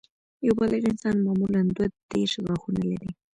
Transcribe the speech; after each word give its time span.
یو 0.47 0.53
بالغ 0.59 0.81
انسان 0.89 1.15
معمولاً 1.25 1.61
دوه 1.75 1.85
دیرش 2.09 2.33
غاښونه 2.45 2.81
لري 2.91 3.09